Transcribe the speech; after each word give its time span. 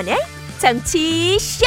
김태현의 0.00 0.18
정치 0.58 1.38
쇼. 1.38 1.66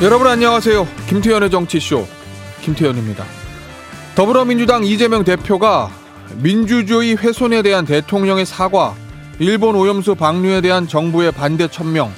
여러분 0.00 0.28
안녕하세요. 0.28 0.86
김태현의 1.08 1.50
정치 1.50 1.80
쇼 1.80 2.06
김태현입니다. 2.62 3.24
더불어민주당 4.14 4.84
이재명 4.84 5.24
대표가 5.24 5.90
민주주의 6.36 7.16
훼손에 7.16 7.62
대한 7.62 7.84
대통령의 7.84 8.46
사과, 8.46 8.94
일본 9.40 9.74
오염수 9.74 10.14
방류에 10.14 10.60
대한 10.60 10.86
정부의 10.86 11.32
반대 11.32 11.66
천명, 11.66 12.12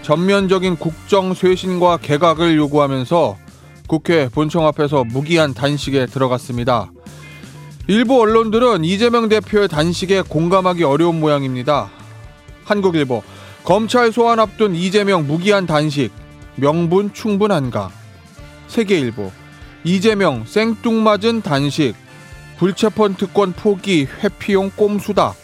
전면적인 0.00 0.76
국정 0.76 1.34
쇄신과 1.34 1.98
개각을 1.98 2.56
요구하면서 2.56 3.36
국회 3.86 4.28
본청 4.30 4.66
앞에서 4.66 5.04
무기한 5.04 5.52
단식에 5.52 6.06
들어갔습니다. 6.06 6.90
일부 7.88 8.20
언론들은 8.20 8.84
이재명 8.84 9.28
대표의 9.28 9.68
단식에 9.68 10.22
공감하기 10.22 10.82
어려운 10.82 11.20
모양입니다. 11.20 11.88
한국일보 12.64 13.22
검찰 13.62 14.10
소환 14.10 14.40
앞둔 14.40 14.74
이재명 14.74 15.24
무기한 15.26 15.66
단식 15.66 16.10
명분 16.56 17.12
충분한가? 17.12 17.90
세계일보 18.66 19.30
이재명 19.84 20.44
생뚱맞은 20.46 21.42
단식 21.42 21.94
불체폰 22.58 23.14
특권 23.14 23.52
포기 23.52 24.04
회피용 24.04 24.72
꼼수다. 24.74 25.34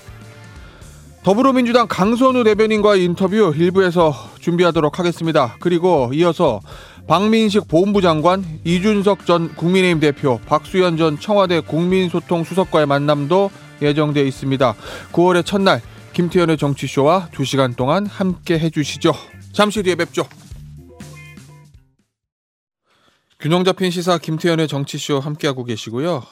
더불어민주당 1.23 1.87
강선우 1.87 2.43
대변인과의 2.43 3.05
인터뷰 3.05 3.55
일부에서 3.57 4.13
준비하도록 4.41 4.99
하겠습니다. 4.99 5.55
그리고 5.61 6.11
이어서 6.13 6.61
박민식 7.07 7.69
보훈부 7.69 8.01
장관, 8.01 8.45
이준석 8.65 9.27
전 9.27 9.55
국민의힘 9.55 10.01
대표, 10.01 10.41
박수현 10.47 10.97
전 10.97 11.19
청와대 11.19 11.61
국민소통 11.61 12.45
수석과의 12.45 12.87
만남도 12.87 13.51
예정돼 13.83 14.23
있습니다. 14.27 14.75
9월의 15.13 15.45
첫날 15.45 15.83
김태현의 16.13 16.57
정치쇼와 16.57 17.29
2시간 17.33 17.77
동안 17.77 18.07
함께 18.07 18.59
해주시죠. 18.59 19.13
잠시 19.53 19.83
뒤에 19.83 19.95
뵙죠. 19.97 20.25
균형 23.41 23.65
잡힌 23.65 23.91
시사 23.91 24.19
김태현의 24.19 24.69
정치쇼 24.69 25.19
함께하고 25.19 25.65
계시고요. 25.65 26.23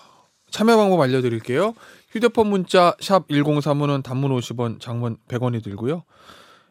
참여 0.51 0.77
방법 0.77 1.01
알려드릴게요. 1.01 1.75
휴대폰 2.11 2.49
문자 2.49 2.95
샵 3.01 3.27
1035는 3.29 4.03
단문 4.03 4.31
50원, 4.37 4.81
장문 4.81 5.17
100원이 5.29 5.63
들고요. 5.63 6.05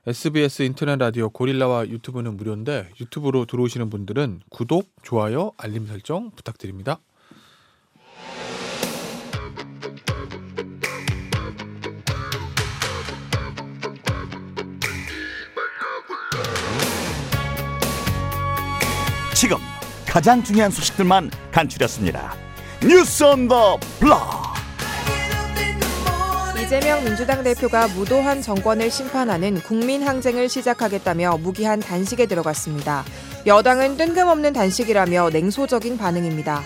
SBS 0.09 0.63
인터넷 0.63 0.97
라디오 0.97 1.29
고릴라와 1.29 1.87
유튜브는 1.87 2.35
무료인데 2.35 2.89
유튜브로 2.99 3.45
들어오시는 3.45 3.91
분들은 3.91 4.41
구독, 4.49 4.91
좋아요, 5.03 5.51
알림 5.55 5.85
설정 5.85 6.31
부탁드립니다. 6.31 6.99
지금 19.35 19.57
가장 20.07 20.43
중요한 20.43 20.71
소식들만 20.71 21.29
간추렸습니다. 21.51 22.33
뉴스 22.81 23.23
온 23.23 23.47
더 23.47 23.77
블럭. 23.99 24.38
이재명 26.69 27.03
민주당 27.03 27.41
대표가 27.41 27.87
무도한 27.87 28.43
정권을 28.43 28.91
심판하는 28.91 29.55
국민 29.63 30.03
항쟁을 30.03 30.47
시작하겠다며 30.47 31.39
무기한 31.39 31.79
단식에 31.79 32.27
들어갔습니다. 32.27 33.03
여당은 33.47 33.97
뜬금없는 33.97 34.53
단식이라며 34.53 35.31
냉소적인 35.31 35.97
반응입니다. 35.97 36.61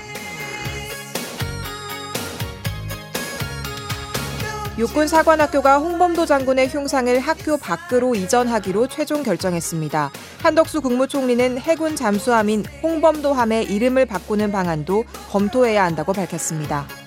육군 4.78 5.08
사관학교가 5.08 5.78
홍범도 5.78 6.25
장군의 6.25 6.68
흉상을 6.68 7.18
학교 7.19 7.56
밖으로 7.56 8.13
이전하기로 8.13 8.90
최종 8.90 9.24
결정했습니다. 9.24 10.12
한덕수 10.42 10.81
국무총리는 10.81 11.59
해군 11.59 11.96
잠수함인 11.96 12.66
홍범도함의 12.84 13.72
이름을 13.72 14.06
바꾸는 14.08 14.52
방안도 14.52 15.06
검토해야 15.31 15.86
한다고 15.86 16.12
밝혔습니다. 16.12 17.03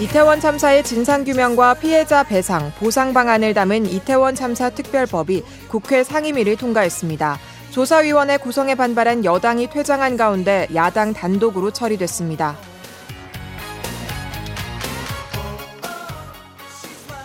이태원 0.00 0.40
참사의 0.40 0.82
진상규명과 0.82 1.74
피해자 1.74 2.24
배상, 2.24 2.72
보상 2.78 3.14
방안을 3.14 3.54
담은 3.54 3.86
이태원 3.86 4.34
참사 4.34 4.68
특별법이 4.70 5.42
국회 5.68 6.02
상임위를 6.02 6.56
통과했습니다. 6.56 7.38
조사위원회 7.70 8.36
구성에 8.38 8.74
반발한 8.74 9.24
여당이 9.24 9.70
퇴장한 9.70 10.16
가운데 10.16 10.68
야당 10.74 11.12
단독으로 11.12 11.70
처리됐습니다. 11.70 12.56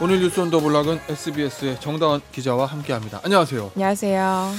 오늘 0.01 0.19
뉴스 0.19 0.39
온 0.39 0.49
더 0.49 0.59
블락은 0.61 0.99
SBS의 1.09 1.81
정다원 1.81 2.21
기자와 2.31 2.67
함께합니다. 2.67 3.19
안녕하세요. 3.23 3.71
안녕하세요. 3.75 4.51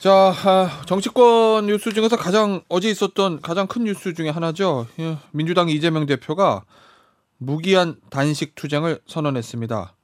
자, 0.00 0.34
아, 0.44 0.80
정치권 0.86 1.66
뉴스 1.66 1.92
중에서 1.92 2.16
가장 2.16 2.62
어제 2.68 2.90
있었던 2.90 3.40
가장 3.42 3.66
큰 3.68 3.84
뉴스 3.84 4.12
중에 4.14 4.30
하나죠. 4.30 4.86
예, 4.98 5.18
민주당 5.30 5.68
이재명 5.68 6.06
대표가 6.06 6.62
무기한 7.46 8.00
단식 8.10 8.54
투쟁을 8.54 9.00
선언했습니다. 9.06 9.94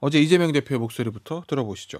어제 0.00 0.18
이재명 0.20 0.52
대표의 0.52 0.78
목소리부터 0.78 1.44
들어보시죠. 1.46 1.98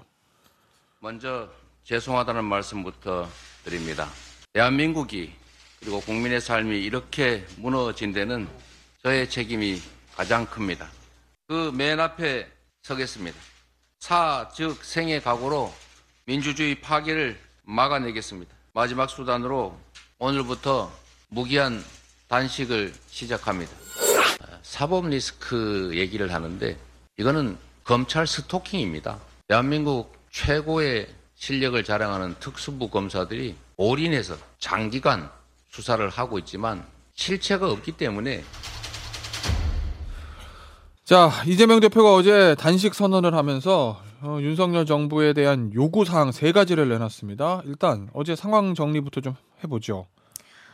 먼저 1.01 1.49
죄송하다는 1.85 2.45
말씀부터 2.45 3.29
드립니다. 3.65 4.09
대한민국이 4.53 5.33
그리고 5.81 6.01
국민의 6.01 6.41
삶이 6.41 6.79
이렇게 6.83 7.47
무너진 7.57 8.13
데는 8.13 8.49
저의 9.03 9.29
책임이 9.29 9.81
가장 10.15 10.47
큽니다. 10.47 10.91
그 11.47 11.73
맨 11.75 12.01
앞에 12.01 12.47
서겠습니다. 12.83 13.39
사, 13.99 14.49
즉 14.55 14.83
생의 14.85 15.23
각오로 15.23 15.73
민주주의 16.25 16.81
파괴를 16.81 17.39
막아내겠습니다. 17.65 18.55
마지막 18.73 19.11
수단으로 19.11 19.79
오늘부터 20.19 20.91
무기한 21.29 21.85
단식을 22.29 22.93
시작합니다. 23.09 23.73
사법 24.71 25.09
리스크 25.09 25.91
얘기를 25.95 26.33
하는데 26.33 26.77
이거는 27.19 27.59
검찰 27.83 28.25
스토킹입니다. 28.25 29.19
대한민국 29.49 30.17
최고의 30.31 31.09
실력을 31.35 31.83
자랑하는 31.83 32.37
특수부 32.39 32.89
검사들이 32.89 33.57
올인해서 33.77 34.37
장기간 34.61 35.29
수사를 35.71 36.09
하고 36.09 36.39
있지만 36.39 36.87
실체가 37.15 37.69
없기 37.69 37.93
때문에 37.93 38.45
자, 41.03 41.33
이재명 41.49 41.81
대표가 41.81 42.15
어제 42.15 42.55
단식 42.55 42.95
선언을 42.95 43.35
하면서 43.35 44.01
어, 44.23 44.39
윤석열 44.41 44.87
정부에 44.87 45.33
대한 45.33 45.73
요구 45.75 46.05
사항 46.05 46.31
세 46.31 46.53
가지를 46.53 46.89
내놨습니다. 46.91 47.63
일단 47.65 48.09
어제 48.15 48.37
상황 48.37 48.77
정리부터 48.77 49.21
좀 49.21 49.35
해보죠. 49.65 50.07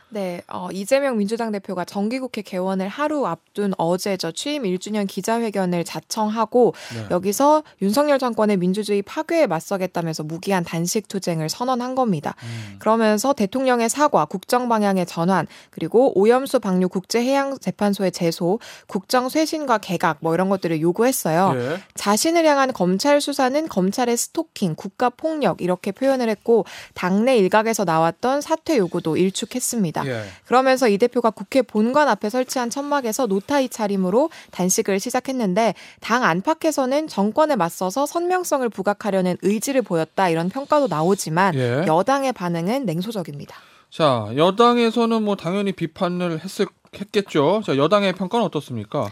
네, 0.09 0.41
어, 0.47 0.69
이재명 0.71 1.17
민주당 1.17 1.51
대표가 1.51 1.83
정기국회 1.83 2.41
개원을 2.41 2.87
하루 2.87 3.25
앞둔 3.27 3.73
어제 3.77 4.15
저 4.15 4.31
취임 4.31 4.63
1주년 4.63 5.05
기자회견을 5.05 5.83
자청하고 5.83 6.73
네. 6.95 7.07
여기서 7.11 7.63
윤석열 7.81 8.17
정권의 8.17 8.55
민주주의 8.55 9.01
파괴에 9.01 9.47
맞서겠다면서 9.47 10.23
무기한 10.23 10.63
단식 10.63 11.09
투쟁을 11.09 11.49
선언한 11.49 11.95
겁니다. 11.95 12.35
음. 12.43 12.75
그러면서 12.79 13.33
대통령의 13.33 13.89
사과, 13.89 14.23
국정 14.23 14.69
방향의 14.69 15.05
전환, 15.05 15.45
그리고 15.71 16.17
오염수 16.17 16.59
방류 16.59 16.87
국제해양재판소의 16.87 18.13
제소, 18.13 18.59
국정 18.87 19.27
쇄신과 19.27 19.79
개각 19.79 20.19
뭐 20.21 20.33
이런 20.33 20.47
것들을 20.47 20.79
요구했어요. 20.79 21.53
예. 21.55 21.81
자신을 21.95 22.45
향한 22.45 22.71
검찰 22.71 23.19
수사는 23.19 23.67
검찰의 23.67 24.15
스토킹, 24.15 24.75
국가 24.75 25.09
폭력 25.09 25.61
이렇게 25.61 25.91
표현을 25.91 26.29
했고 26.29 26.65
당내 26.93 27.37
일각에서 27.37 27.83
나왔던 27.83 28.39
사퇴 28.39 28.77
요구도 28.77 29.17
일축했습니다. 29.17 29.96
예. 30.05 30.23
그러면서 30.45 30.87
이 30.87 30.97
대표가 30.97 31.31
국회 31.31 31.61
본관 31.61 32.07
앞에 32.07 32.29
설치한 32.29 32.69
천막에서 32.69 33.27
노타이 33.27 33.69
차림으로 33.69 34.29
단식을 34.51 34.99
시작했는데 34.99 35.73
당 35.99 36.23
안팎에서는 36.23 37.07
정권에 37.07 37.55
맞서서 37.55 38.05
선명성을 38.05 38.67
부각하려는 38.69 39.37
의지를 39.41 39.81
보였다 39.81 40.29
이런 40.29 40.49
평가도 40.49 40.87
나오지만 40.87 41.55
예. 41.55 41.85
여당의 41.87 42.33
반응은 42.33 42.85
냉소적입니다. 42.85 43.55
자, 43.89 44.27
여당에서는 44.35 45.23
뭐 45.23 45.35
당연히 45.35 45.71
비판을 45.71 46.43
했을 46.43 46.67
했겠죠. 46.93 47.61
자, 47.65 47.77
여당의 47.77 48.13
평가는 48.13 48.45
어떻습니까? 48.45 49.09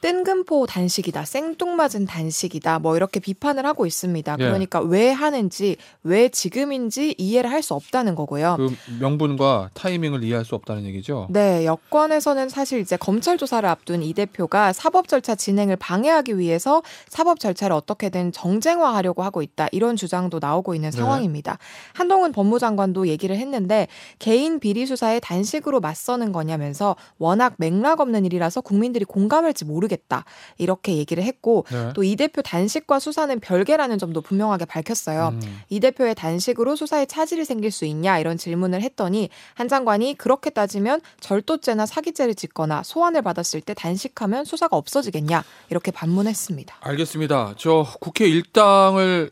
뜬금포 0.00 0.66
단식이다, 0.66 1.24
생뚱맞은 1.24 2.06
단식이다, 2.06 2.78
뭐 2.78 2.96
이렇게 2.96 3.20
비판을 3.20 3.66
하고 3.66 3.86
있습니다. 3.86 4.36
예. 4.38 4.44
그러니까 4.44 4.80
왜 4.80 5.10
하는지, 5.10 5.76
왜 6.02 6.28
지금인지 6.28 7.14
이해를 7.18 7.50
할 7.50 7.58
수 7.58 7.74
없다는 7.74 8.14
거고요. 8.14 8.56
그 8.56 8.74
명분과 9.00 9.70
타이밍을 9.74 10.22
이해할 10.22 10.44
수 10.44 10.54
없다는 10.54 10.84
얘기죠. 10.86 11.26
네, 11.30 11.66
여권에서는 11.66 12.48
사실 12.48 12.80
이제 12.80 12.96
검찰 12.96 13.36
조사를 13.36 13.68
앞둔 13.68 14.02
이 14.02 14.12
대표가 14.14 14.72
사법 14.72 15.08
절차 15.08 15.34
진행을 15.34 15.76
방해하기 15.76 16.38
위해서 16.38 16.82
사법 17.08 17.40
절차를 17.40 17.74
어떻게든 17.74 18.32
정쟁화하려고 18.32 19.22
하고 19.22 19.42
있다 19.42 19.68
이런 19.72 19.96
주장도 19.96 20.38
나오고 20.40 20.74
있는 20.74 20.90
네. 20.90 20.96
상황입니다. 20.96 21.58
한동훈 21.94 22.32
법무장관도 22.32 23.08
얘기를 23.08 23.36
했는데 23.36 23.88
개인 24.18 24.60
비리 24.60 24.86
수사에 24.86 25.18
단식으로 25.20 25.80
맞서는 25.80 26.32
거냐면서 26.32 26.96
워낙 27.18 27.54
맥락 27.58 28.00
없는 28.00 28.24
일이라서 28.24 28.60
국민들이 28.60 29.04
공감할지 29.04 29.64
모르겠다 29.88 30.24
이렇게 30.58 30.96
얘기를 30.96 31.22
했고 31.22 31.64
네. 31.70 31.92
또이 31.94 32.16
대표 32.16 32.42
단식과 32.42 32.98
수사는 32.98 33.40
별개라는 33.40 33.98
점도 33.98 34.20
분명하게 34.20 34.66
밝혔어요. 34.66 35.30
음. 35.32 35.60
이 35.68 35.80
대표의 35.80 36.14
단식으로 36.14 36.76
수사에 36.76 37.06
차질이 37.06 37.44
생길 37.44 37.70
수 37.70 37.84
있냐 37.86 38.18
이런 38.18 38.36
질문을 38.36 38.82
했더니 38.82 39.30
한 39.54 39.68
장관이 39.68 40.14
그렇게 40.16 40.50
따지면 40.50 41.00
절도죄나 41.20 41.86
사기죄를 41.86 42.34
짓거나 42.34 42.82
소환을 42.82 43.22
받았을 43.22 43.60
때 43.60 43.74
단식하면 43.74 44.44
수사가 44.44 44.76
없어지겠냐 44.76 45.42
이렇게 45.70 45.90
반문했습니다. 45.90 46.76
알겠습니다. 46.80 47.54
저 47.56 47.86
국회 48.00 48.28
일당을 48.28 49.30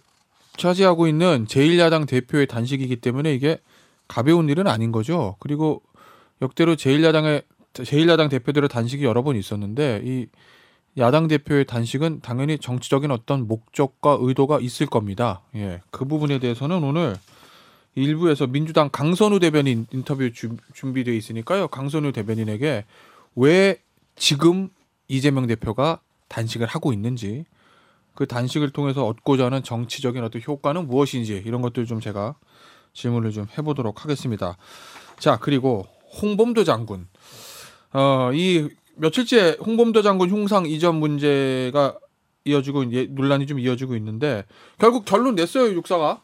차지하고 0.56 1.06
있는 1.06 1.46
제1야당 1.46 2.08
대표의 2.08 2.46
단식이기 2.46 2.96
때문에 2.96 3.34
이게 3.34 3.58
가벼운 4.08 4.48
일은 4.48 4.66
아닌 4.66 4.90
거죠. 4.90 5.36
그리고 5.38 5.82
역대로 6.40 6.76
제1야당의 6.76 7.44
제1야당 7.84 8.30
대표들의 8.30 8.68
단식이 8.68 9.04
여러 9.04 9.22
번 9.22 9.36
있었는데 9.36 10.02
이 10.04 10.26
야당 10.98 11.28
대표의 11.28 11.66
단식은 11.66 12.20
당연히 12.22 12.58
정치적인 12.58 13.10
어떤 13.10 13.46
목적과 13.46 14.16
의도가 14.20 14.60
있을 14.60 14.86
겁니다. 14.86 15.42
예. 15.54 15.80
그 15.90 16.04
부분에 16.06 16.38
대해서는 16.38 16.82
오늘 16.82 17.16
일부에서 17.94 18.46
민주당 18.46 18.88
강선우 18.90 19.38
대변인 19.40 19.86
인터뷰 19.90 20.32
주- 20.32 20.56
준비되어 20.74 21.14
있으니까요. 21.14 21.68
강선우 21.68 22.12
대변인에게 22.12 22.84
왜 23.34 23.78
지금 24.16 24.70
이재명 25.08 25.46
대표가 25.46 26.00
단식을 26.28 26.66
하고 26.66 26.92
있는지 26.92 27.44
그 28.14 28.26
단식을 28.26 28.70
통해서 28.70 29.06
얻고자 29.06 29.46
하는 29.46 29.62
정치적인 29.62 30.24
어떤 30.24 30.40
효과는 30.42 30.86
무엇인지 30.88 31.42
이런 31.44 31.60
것들 31.60 31.84
좀 31.86 32.00
제가 32.00 32.34
질문을 32.94 33.32
좀 33.32 33.46
해보도록 33.56 34.04
하겠습니다. 34.04 34.56
자 35.18 35.38
그리고 35.38 35.86
홍범도 36.22 36.64
장군 36.64 37.06
어 37.94 38.30
이 38.34 38.68
며칠째 38.96 39.58
홍범도 39.64 40.02
장군 40.02 40.30
흉상 40.30 40.64
이전 40.66 40.96
문제가 40.96 41.96
이어지고 42.44 42.84
논란이 43.10 43.46
좀 43.46 43.58
이어지고 43.58 43.94
있는데 43.96 44.44
결국 44.78 45.04
결론 45.04 45.34
냈어요 45.34 45.72
육사가 45.74 46.20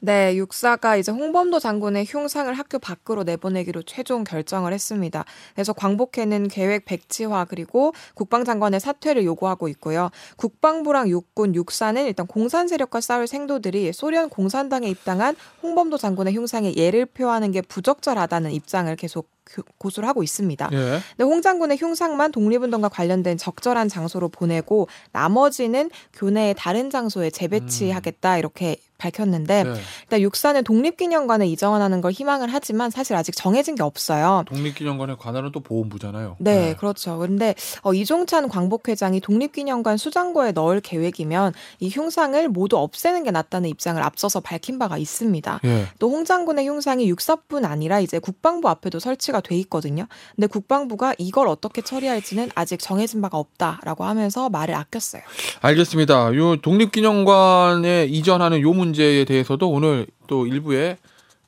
네, 0.00 0.36
육사가 0.36 0.96
이제 0.96 1.10
홍범도 1.10 1.58
장군의 1.58 2.04
흉상을 2.06 2.54
학교 2.54 2.78
밖으로 2.78 3.24
내보내기로 3.24 3.82
최종 3.82 4.22
결정을 4.22 4.72
했습니다. 4.72 5.24
그래서 5.56 5.72
광복회는 5.72 6.46
계획 6.46 6.84
백지화 6.84 7.46
그리고 7.46 7.92
국방장관의 8.14 8.78
사퇴를 8.78 9.24
요구하고 9.24 9.66
있고요. 9.66 10.10
국방부랑 10.36 11.08
육군, 11.08 11.56
육사는 11.56 12.06
일단 12.06 12.28
공산 12.28 12.68
세력과 12.68 13.00
싸울 13.00 13.26
생도들이 13.26 13.92
소련 13.92 14.28
공산당에 14.28 14.86
입당한 14.88 15.34
홍범도 15.64 15.96
장군의 15.98 16.32
흉상에 16.32 16.72
예를 16.76 17.04
표하는 17.06 17.50
게 17.50 17.60
부적절하다는 17.60 18.52
입장을 18.52 18.94
계속 18.94 19.28
교- 19.32 19.37
고수를 19.78 20.08
하고 20.08 20.22
있습니다. 20.22 20.68
예. 20.72 20.76
근데 20.76 21.24
홍 21.24 21.42
장군의 21.42 21.78
흉상만 21.78 22.32
독립운동과 22.32 22.88
관련된 22.88 23.36
적절한 23.38 23.88
장소로 23.88 24.28
보내고 24.28 24.88
나머지는 25.12 25.90
교내의 26.12 26.54
다른 26.56 26.90
장소에 26.90 27.30
재배치하겠다 27.30 28.38
이렇게 28.38 28.76
밝혔는데 28.98 29.62
네. 29.62 29.74
일단 30.02 30.20
육사는 30.20 30.62
독립기념관에 30.64 31.46
이전하는 31.46 32.00
걸 32.00 32.10
희망을 32.10 32.48
하지만 32.52 32.90
사실 32.90 33.14
아직 33.16 33.34
정해진 33.34 33.76
게 33.76 33.82
없어요. 33.84 34.42
독립기념관의 34.48 35.16
관할은 35.18 35.52
또 35.52 35.60
보훈부잖아요. 35.60 36.36
네, 36.40 36.74
그렇죠. 36.74 37.16
그런데 37.18 37.54
어, 37.82 37.94
이종찬 37.94 38.48
광복회장이 38.48 39.20
독립기념관 39.20 39.96
수장고에 39.96 40.52
넣을 40.52 40.80
계획이면 40.80 41.54
이 41.78 41.88
흉상을 41.88 42.48
모두 42.48 42.76
없애는 42.76 43.22
게 43.22 43.30
낫다는 43.30 43.70
입장을 43.70 44.02
앞서서 44.02 44.40
밝힌 44.40 44.78
바가 44.78 44.98
있습니다. 44.98 45.60
예. 45.64 45.86
또홍 46.00 46.24
장군의 46.24 46.68
흉상이 46.68 47.08
육사뿐 47.08 47.64
아니라 47.64 48.00
이제 48.00 48.18
국방부 48.18 48.68
앞에도 48.68 48.98
설치가 48.98 49.37
돼 49.40 49.56
있거든요. 49.56 50.06
근데 50.36 50.46
국방부가 50.46 51.14
이걸 51.18 51.48
어떻게 51.48 51.82
처리할지는 51.82 52.50
아직 52.54 52.78
정해진 52.78 53.20
바가 53.20 53.38
없다라고 53.38 54.04
하면서 54.04 54.48
말을 54.48 54.74
아꼈어요. 54.74 55.22
알겠습니다. 55.60 56.34
요 56.36 56.56
독립기념관에 56.56 58.06
이전하는 58.06 58.60
요 58.60 58.72
문제에 58.72 59.24
대해서도 59.24 59.70
오늘 59.70 60.06
또 60.26 60.46
일부에 60.46 60.98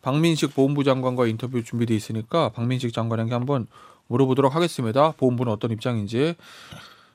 박민식 0.03 0.55
보훈부 0.55 0.85
장관과 0.85 1.27
인터뷰 1.27 1.63
준비돼 1.63 1.95
있으니까 1.95 2.51
박민식 2.51 2.93
장관에게 2.93 3.33
한번 3.33 3.67
물어보도록 4.09 4.55
하겠습니다. 4.55 5.13
보훈부는 5.13 5.53
어떤 5.53 5.71
입장인지. 5.71 6.35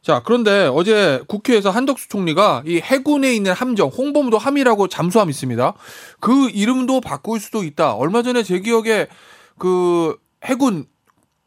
자, 0.01 0.22
그런데 0.24 0.69
어제 0.72 1.24
국회에서 1.27 1.72
한덕수 1.72 2.10
총리가 2.10 2.62
이 2.68 2.77
해군에 2.77 3.33
있는 3.33 3.54
함정, 3.54 3.89
홍범도 3.89 4.38
함이라고 4.38 4.88
잠수함 4.88 5.31
있습니다. 5.31 5.74
그 6.19 6.50
이름도 6.51 7.01
바꿀 7.01 7.39
수도 7.39 7.63
있다. 7.63 7.95
얼마 7.95 8.22
전에 8.22 8.44
제 8.44 8.60
기억에 8.60 9.07
그 9.57 10.16
해군 10.45 10.86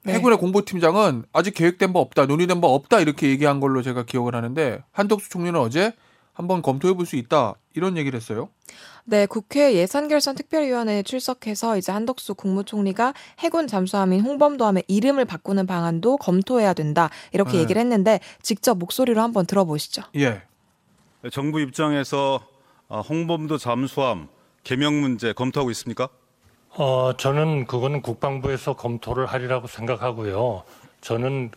네. 0.04 0.14
해군의 0.14 0.38
공보팀장은 0.38 1.24
아직 1.32 1.54
계획된 1.54 1.92
바 1.92 1.98
없다, 2.00 2.26
논의된 2.26 2.60
바 2.60 2.68
없다 2.68 3.00
이렇게 3.00 3.28
얘기한 3.28 3.60
걸로 3.60 3.82
제가 3.82 4.04
기억을 4.04 4.34
하는데 4.34 4.82
한덕수 4.92 5.28
총리는 5.28 5.58
어제 5.58 5.92
한번 6.32 6.62
검토해 6.62 6.94
볼 6.94 7.04
수 7.04 7.16
있다 7.16 7.54
이런 7.74 7.96
얘기를 7.96 8.16
했어요. 8.16 8.48
네, 9.04 9.26
국회 9.26 9.74
예산결산 9.74 10.34
특별위원회에 10.36 11.02
출석해서 11.02 11.78
이제 11.78 11.90
한덕수 11.92 12.34
국무총리가 12.34 13.14
해군 13.40 13.66
잠수함인 13.66 14.20
홍범도함의 14.20 14.84
이름을 14.86 15.24
바꾸는 15.24 15.66
방안도 15.66 16.18
검토해야 16.18 16.74
된다 16.74 17.10
이렇게 17.32 17.52
네. 17.52 17.58
얘기를 17.60 17.80
했는데 17.80 18.20
직접 18.42 18.78
목소리로 18.78 19.20
한번 19.20 19.46
들어보시죠. 19.46 20.02
예. 20.16 20.42
정부 21.32 21.60
입장에서 21.60 22.40
아, 22.88 23.00
홍범도 23.00 23.58
잠수함 23.58 24.28
개명 24.62 25.00
문제 25.00 25.32
검토하고 25.32 25.70
있습니까? 25.72 26.08
어, 26.76 27.12
저는 27.16 27.66
그거는 27.66 28.02
국방부에서 28.02 28.74
검토를 28.74 29.26
하리라고 29.26 29.66
생각하고요. 29.66 30.62
저는 31.00 31.50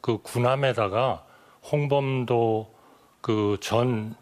그 0.00 0.18
군함에다가 0.22 1.22
홍범도 1.70 2.72
그전그 3.20 4.14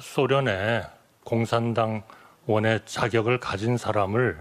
소련의 0.00 0.84
공산당 1.24 2.02
원의 2.46 2.80
자격을 2.86 3.38
가진 3.40 3.76
사람을 3.76 4.38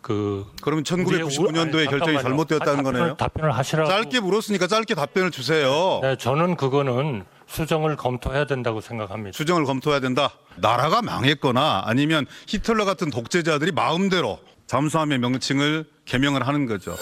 그 0.00 0.46
그러면 0.62 0.84
우리의 1.06 1.22
우- 1.22 1.28
1999년도에 1.28 1.78
아니, 1.80 1.86
결정이. 1.88 2.22
잘못되었다는 2.22 2.80
아, 2.80 2.82
거네요. 2.82 3.16
답변을 3.16 3.52
하시라고. 3.52 3.88
짧게 3.88 4.20
물었으니까 4.20 4.66
짧게 4.66 4.94
답변을 4.94 5.30
주세요. 5.30 6.00
네, 6.02 6.16
저는 6.16 6.56
그거는 6.56 7.24
수정을 7.48 7.96
검토해야 7.96 8.46
된다고 8.46 8.80
생각합니다. 8.80 9.36
수정을 9.36 9.64
검토해야 9.64 10.00
된다. 10.00 10.30
나라가 10.56 11.02
망했거나 11.02 11.82
아니면 11.86 12.26
히틀러 12.46 12.84
같은 12.84 13.10
독재자들이 13.10 13.72
마음대로 13.72 14.38
잠수함의 14.66 15.18
명칭을 15.18 15.86
개명을 16.04 16.46
하는 16.46 16.66
거죠. 16.66 16.96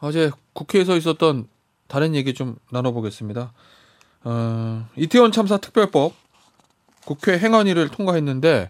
어제 0.00 0.30
국회에서 0.52 0.96
있었던 0.96 1.46
다른 1.86 2.14
얘기 2.14 2.34
좀 2.34 2.56
나눠보겠습니다. 2.70 3.52
어, 4.24 4.88
이태원 4.96 5.30
참사 5.32 5.56
특별법 5.56 6.14
국회 7.04 7.38
행안위를 7.38 7.88
통과했는데 7.88 8.68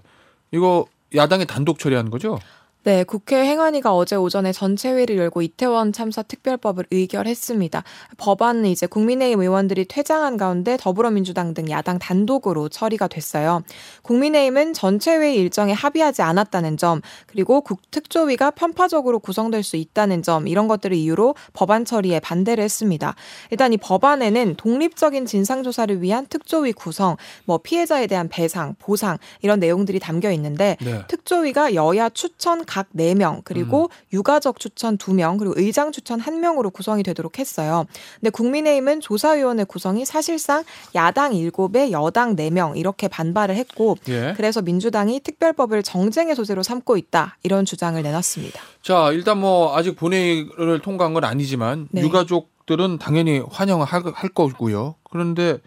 이거 0.50 0.86
야당이 1.14 1.46
단독 1.46 1.78
처리한 1.78 2.10
거죠? 2.10 2.38
네, 2.84 3.04
국회 3.04 3.44
행안위가 3.44 3.94
어제 3.94 4.16
오전에 4.16 4.50
전체 4.50 4.90
회의를 4.90 5.16
열고 5.16 5.42
이태원 5.42 5.92
참사 5.92 6.20
특별법을 6.20 6.86
의결했습니다. 6.90 7.84
법안은 8.16 8.66
이제 8.66 8.88
국민의힘 8.88 9.40
의원들이 9.40 9.84
퇴장한 9.84 10.36
가운데 10.36 10.76
더불어민주당 10.76 11.54
등 11.54 11.70
야당 11.70 12.00
단독으로 12.00 12.68
처리가 12.68 13.06
됐어요. 13.06 13.62
국민의힘은 14.02 14.72
전체 14.72 15.14
회의 15.14 15.36
일정에 15.36 15.72
합의하지 15.72 16.22
않았다는 16.22 16.76
점, 16.76 17.02
그리고 17.28 17.60
국 17.60 17.88
특조위가 17.92 18.50
편파적으로 18.50 19.20
구성될 19.20 19.62
수 19.62 19.76
있다는 19.76 20.24
점 20.24 20.48
이런 20.48 20.66
것들을 20.66 20.96
이유로 20.96 21.36
법안 21.52 21.84
처리에 21.84 22.18
반대를 22.18 22.64
했습니다. 22.64 23.14
일단 23.52 23.72
이 23.72 23.76
법안에는 23.76 24.56
독립적인 24.56 25.26
진상 25.26 25.62
조사를 25.62 26.02
위한 26.02 26.26
특조위 26.26 26.72
구성, 26.72 27.16
뭐 27.44 27.58
피해자에 27.58 28.08
대한 28.08 28.28
배상, 28.28 28.74
보상 28.80 29.18
이런 29.40 29.60
내용들이 29.60 30.00
담겨 30.00 30.32
있는데 30.32 30.76
네. 30.80 31.02
특조위가 31.06 31.74
여야 31.74 32.08
추천 32.08 32.64
각 32.72 32.88
4명, 32.96 33.42
그리고 33.44 33.90
유가적 34.14 34.58
추천 34.58 34.96
2명, 34.96 35.38
그리고 35.38 35.52
의장 35.58 35.92
추천 35.92 36.18
1명으로 36.18 36.72
구성이 36.72 37.02
되도록 37.02 37.38
했어요. 37.38 37.84
근데 38.18 38.30
국민의힘은 38.30 39.00
조사위원회 39.00 39.64
구성이 39.64 40.06
사실상 40.06 40.64
야당 40.94 41.32
7에 41.32 41.90
여당 41.90 42.34
4명 42.34 42.78
이렇게 42.78 43.08
반발을 43.08 43.56
했고 43.56 43.98
예. 44.08 44.32
그래서 44.38 44.62
민주당이 44.62 45.20
특별법을 45.20 45.82
정쟁의 45.82 46.34
소재로 46.34 46.62
삼고 46.62 46.96
있다. 46.96 47.36
이런 47.42 47.66
주장을 47.66 48.02
내놨습니다. 48.02 48.58
자, 48.80 49.10
일단 49.12 49.38
뭐 49.38 49.76
아직 49.76 49.94
본회의를 49.94 50.80
통과한 50.80 51.12
건 51.12 51.24
아니지만 51.24 51.88
네. 51.90 52.00
유가족 52.00 52.52
유가족들은 52.62 52.98
당연히 52.98 53.42
환영을 53.50 53.84
할, 53.84 54.02
할 54.14 54.30
거고요. 54.30 54.94
그런데 55.04 55.58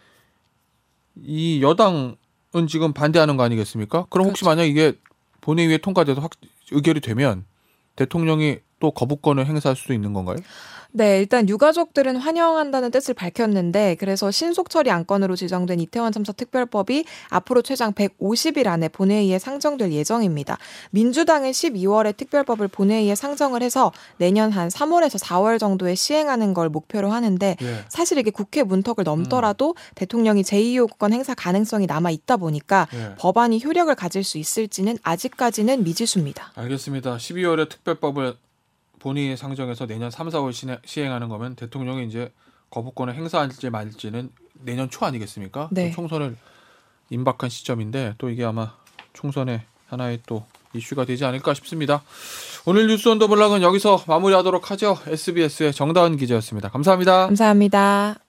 이 1.24 1.62
여당은 1.62 2.16
지금 2.68 2.94
반대하는 2.94 3.38
거 3.38 3.44
아니겠습니까? 3.44 4.08
그럼 4.10 4.28
혹시 4.28 4.44
만약 4.46 4.64
이게 4.64 4.94
본회의에 5.42 5.78
통과돼서 5.78 6.22
확, 6.22 6.32
의결이 6.72 7.00
되면 7.00 7.46
대통령이 7.96 8.60
또 8.80 8.92
거부권을 8.92 9.46
행사할 9.46 9.76
수도 9.76 9.94
있는 9.94 10.14
건가요? 10.14 10.38
네, 10.98 11.20
일단 11.20 11.50
유가족들은 11.50 12.16
환영한다는 12.16 12.90
뜻을 12.90 13.16
밝혔는데 13.16 13.96
그래서 14.00 14.32
신속 14.32 14.70
처리 14.70 14.92
안건으로 14.92 15.36
지정된 15.36 15.82
이태원 15.82 16.14
참사 16.14 16.32
특별법이 16.32 17.04
앞으로 17.28 17.62
최장 17.64 17.92
150일 17.92 18.68
안에 18.68 18.88
본회의에 18.88 19.38
상정될 19.38 19.92
예정입니다. 19.92 20.58
민주당은 20.92 21.52
12월에 21.52 22.16
특별법을 22.16 22.70
본회의에 22.70 23.14
상정을 23.14 23.62
해서 23.62 23.92
내년 24.16 24.52
한 24.52 24.70
3월에서 24.70 25.22
4월 25.22 25.60
정도에 25.60 25.96
시행하는 25.96 26.54
걸 26.54 26.70
목표로 26.70 27.12
하는데 27.12 27.58
예. 27.62 27.86
사실 27.90 28.18
이게 28.18 28.32
국회 28.32 28.64
문턱을 28.64 29.04
넘더라도 29.04 29.76
대통령이 29.96 30.44
제2요구권 30.44 31.12
행사 31.12 31.34
가능성이 31.34 31.88
남아 31.88 32.12
있다 32.12 32.38
보니까 32.38 32.88
예. 32.94 33.16
법안이 33.18 33.62
효력을 33.66 33.94
가질 33.96 34.24
수 34.24 34.38
있을지는 34.38 34.98
아직까지는 35.04 35.84
미지수입니다. 35.84 36.54
알겠습니다. 36.56 37.18
12월에 37.18 37.68
특별법을 37.68 38.38
본회의에 39.06 39.36
상정해서 39.36 39.86
내년 39.86 40.10
3, 40.10 40.30
4월 40.30 40.52
시행- 40.52 40.80
시행하는 40.84 41.30
거면 41.30 41.56
대통령이 41.56 42.08
이제 42.08 42.32
거부권을 42.72 43.14
행사할지 43.14 43.70
말지는 43.70 44.32
내년 44.64 44.90
초 44.90 45.06
아니겠습니까? 45.06 45.70
네. 45.72 45.92
총선을 45.92 46.36
임박한 47.12 47.52
시점인데 47.52 48.16
또 48.18 48.32
이게 48.32 48.44
아마 48.44 48.74
총선의 49.14 49.62
하나의 49.90 50.22
또 50.26 50.44
이슈가 50.74 51.06
되지 51.06 51.24
않을까 51.24 51.54
싶습니다. 51.54 52.02
오늘 52.66 52.88
뉴스 52.88 53.08
언더블락은 53.10 53.62
여기서 53.62 54.04
마무리하도록 54.08 54.72
하죠. 54.72 54.98
SBS의 55.06 55.72
정다은 55.72 56.18
기자였습니다. 56.18 56.70
감사합니다. 56.70 57.28
감사합니다. 57.28 58.25